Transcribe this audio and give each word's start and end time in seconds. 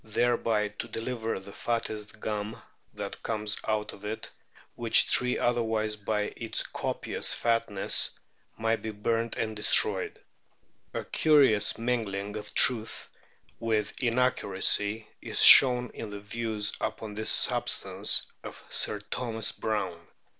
SPERM 0.03 0.05
WHALES 0.05 0.15
199 0.15 0.25
thereby 0.25 0.67
to 0.79 0.87
deliver 0.87 1.39
the 1.39 1.53
fattest 1.53 2.19
gum 2.19 2.59
that 2.95 3.21
comes 3.21 3.57
out 3.67 3.93
of 3.93 4.03
it, 4.03 4.31
which 4.73 5.07
tree 5.11 5.37
otherwise 5.37 5.95
by 5.95 6.21
its 6.35 6.63
copious 6.65 7.35
fatness 7.35 8.09
might 8.57 8.81
be 8.81 8.89
burnt 8.89 9.35
and 9.37 9.55
destroyed." 9.55 10.19
A 10.95 11.05
curious 11.05 11.77
mingling 11.77 12.35
of 12.35 12.51
truth 12.55 13.09
with 13.59 13.93
inaccuracy 14.01 15.07
is 15.21 15.39
shown 15.43 15.91
in 15.93 16.09
the 16.09 16.19
views 16.19 16.73
upon 16.81 17.13
this 17.13 17.29
substance 17.29 18.25
of 18.43 18.63
Sir 18.71 19.01
Thomas 19.11 19.51
Brown. 19.51 20.07